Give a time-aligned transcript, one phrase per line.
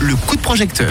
[0.00, 0.90] Le coup de projecteur.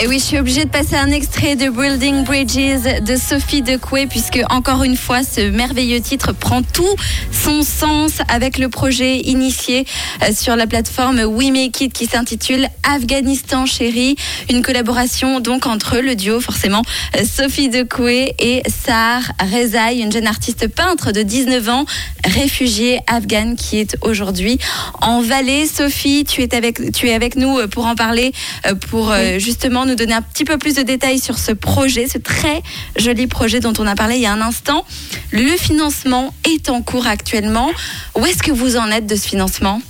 [0.00, 4.06] Et oui, je suis obligée de passer un extrait de Building Bridges de Sophie Decoué,
[4.06, 6.94] puisque encore une fois, ce merveilleux titre prend tout
[7.32, 9.86] son sens avec le projet initié
[10.22, 14.14] euh, sur la plateforme We Make It qui s'intitule Afghanistan Chérie.
[14.48, 16.82] Une collaboration donc entre le duo, forcément,
[17.16, 21.86] euh, Sophie Decoué et Sahar Rezaï, une jeune artiste peintre de 19 ans,
[22.24, 24.60] réfugiée afghane qui est aujourd'hui
[25.00, 25.66] en Valais.
[25.66, 28.30] Sophie, tu es avec, tu es avec nous pour en parler,
[28.68, 32.18] euh, pour justement nous donner un petit peu plus de détails sur ce projet, ce
[32.18, 32.62] très
[32.98, 34.84] joli projet dont on a parlé il y a un instant.
[35.32, 37.70] Le financement est en cours actuellement.
[38.16, 39.80] Où est-ce que vous en êtes de ce financement?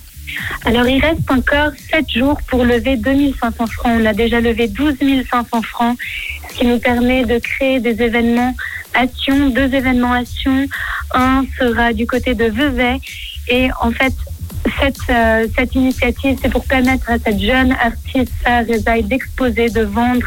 [0.65, 3.93] Alors, il reste encore 7 jours pour lever 2500 francs.
[4.01, 4.95] On a déjà levé 12
[5.31, 5.99] 500 francs,
[6.51, 8.55] ce qui nous permet de créer des événements
[8.95, 10.67] à Sion, deux événements à Sion.
[11.15, 12.99] Un sera du côté de Vevey.
[13.49, 14.13] Et en fait,
[14.81, 20.27] cette, euh, cette initiative, c'est pour permettre à cette jeune artiste, Sarah d'exposer, de vendre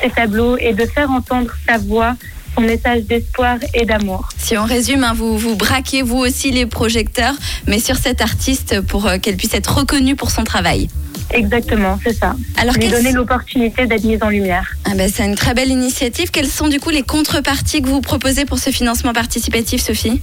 [0.00, 2.16] ses tableaux et de faire entendre sa voix
[2.54, 4.28] son message d'espoir et d'amour.
[4.36, 7.34] Si on résume, hein, vous, vous braquez vous aussi les projecteurs,
[7.66, 10.88] mais sur cette artiste pour euh, qu'elle puisse être reconnue pour son travail.
[11.30, 12.34] Exactement, c'est ça.
[12.58, 14.76] Alors, lui donner l'opportunité d'être mise en lumière.
[14.84, 16.30] Ah ben, c'est une très belle initiative.
[16.30, 20.20] Quelles sont du coup les contreparties que vous proposez pour ce financement participatif, Sophie?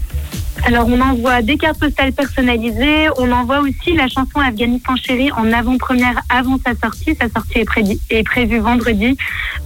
[0.65, 3.07] Alors, on envoie des cartes postales personnalisées.
[3.17, 7.15] On envoie aussi la chanson Afghanistan chérie en avant-première avant sa sortie.
[7.19, 9.17] Sa sortie est, est prévue vendredi.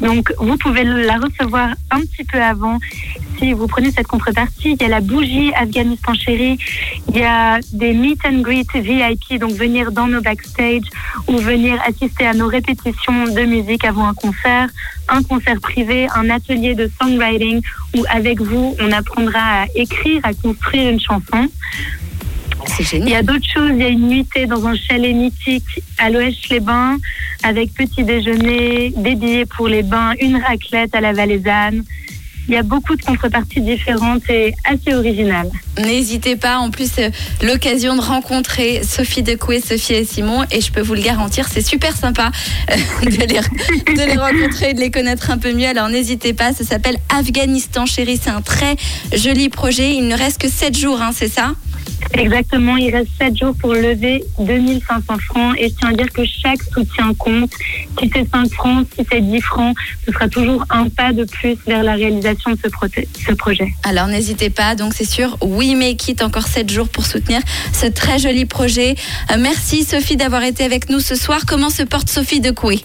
[0.01, 2.79] Donc, vous pouvez la recevoir un petit peu avant
[3.51, 4.77] vous prenez cette contrepartie.
[4.79, 6.57] Il y a la bougie Afghanistan chérie.
[7.09, 10.83] Il y a des meet and greet VIP, donc venir dans nos backstage
[11.27, 14.69] ou venir assister à nos répétitions de musique avant un concert,
[15.09, 17.61] un concert privé, un atelier de songwriting
[17.97, 21.49] où avec vous, on apprendra à écrire, à construire une chanson.
[22.93, 23.71] Il y a d'autres choses.
[23.71, 26.97] Il y a une nuitée dans un chalet mythique à l'Ouest-les-Bains
[27.43, 31.83] avec petit déjeuner, des billets pour les bains, une raclette à la Valaisanne.
[32.47, 35.49] Il y a beaucoup de contreparties différentes et assez originales.
[35.77, 37.09] N'hésitez pas, en plus, euh,
[37.41, 41.65] l'occasion de rencontrer Sophie Decoué, Sophie et Simon, et je peux vous le garantir, c'est
[41.65, 42.31] super sympa
[42.69, 45.67] euh, de, les, rencontrer de les connaître un peu mieux.
[45.67, 48.75] Alors n'hésitez pas, ça s'appelle Afghanistan Chérie, c'est un très
[49.15, 49.93] joli projet.
[49.95, 51.53] Il ne reste que 7 jours, hein, c'est ça?
[52.13, 56.23] Exactement, il reste 7 jours pour lever 2500 francs et je tiens à dire que
[56.25, 57.51] chaque soutien compte.
[57.99, 59.75] Si c'est 5 francs, si c'est 10 francs,
[60.05, 63.73] ce sera toujours un pas de plus vers la réalisation de ce, projet.
[63.83, 67.41] Alors n'hésitez pas, donc c'est sûr, oui mais quitte encore 7 jours pour soutenir
[67.73, 68.95] ce très joli projet.
[69.31, 71.41] Euh, merci Sophie d'avoir été avec nous ce soir.
[71.47, 72.81] Comment se porte Sophie Decoué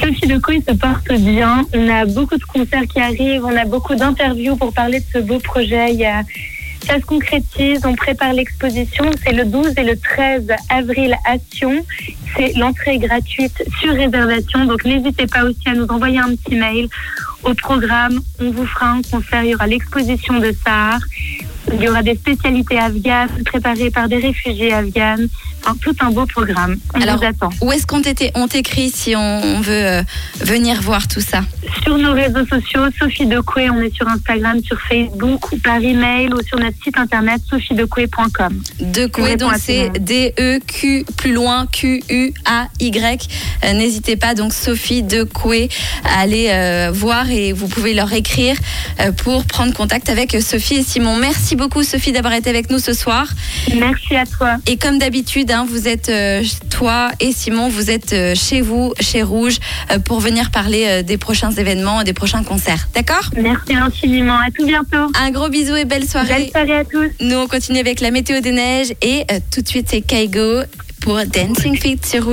[0.00, 1.64] Sophie Decoué se porte bien.
[1.74, 5.18] On a beaucoup de concerts qui arrivent, on a beaucoup d'interviews pour parler de ce
[5.18, 5.92] beau projet.
[5.92, 6.22] Il y a
[6.86, 9.04] ça se concrétise, on prépare l'exposition.
[9.22, 11.84] C'est le 12 et le 13 avril à Sion.
[12.36, 14.64] C'est l'entrée gratuite sur réservation.
[14.64, 16.88] Donc n'hésitez pas aussi à nous envoyer un petit mail
[17.44, 18.20] au programme.
[18.40, 19.44] On vous fera un concert.
[19.44, 21.00] Il y aura l'exposition de Sahar.
[21.72, 25.28] Il y aura des spécialités afghanes préparées par des réfugiés afghanes.
[25.80, 26.76] Tout un beau programme.
[26.94, 27.50] On Alors, vous attend.
[27.60, 28.02] Où est-ce qu'on
[28.48, 30.02] t'écrit si on, veut euh,
[30.40, 31.42] venir voir tout ça?
[31.82, 36.32] Sur nos réseaux sociaux, Sophie Decoué, on est sur Instagram, sur Facebook ou par email
[36.32, 38.62] ou sur notre site internet sophiedecoué.com.
[38.80, 43.28] Decoué, donc c'est D-E-Q plus loin Q-U-A-Y.
[43.64, 45.68] Euh, n'hésitez pas, donc Sophie Decoué,
[46.04, 48.56] à aller euh, voir et vous pouvez leur écrire
[49.18, 51.16] pour prendre contact avec Sophie et Simon.
[51.16, 53.26] Merci beaucoup Sophie d'avoir été avec nous ce soir.
[53.74, 54.56] Merci à toi.
[54.66, 58.92] Et comme d'habitude, hein, vous êtes euh, toi et Simon, vous êtes euh, chez vous,
[59.00, 59.58] chez Rouge,
[59.90, 62.88] euh, pour venir parler des prochains événements, des prochains concerts.
[62.94, 63.30] D'accord?
[63.36, 64.38] Merci infiniment.
[64.38, 65.12] À tout bientôt.
[65.18, 66.50] Un gros bisou et belle soirée.
[66.52, 67.08] Belle soirée à tous.
[67.20, 70.62] Nous on continue avec la météo des neiges et tout de suite c'est Kaigo
[71.00, 72.30] pour Dancing Feet sur Rouge.